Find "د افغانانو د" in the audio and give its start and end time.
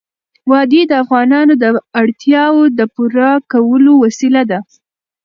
0.87-1.65